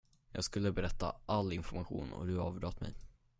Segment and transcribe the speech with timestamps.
[0.31, 2.93] Jag skulle berätta all information och du avbröt mig.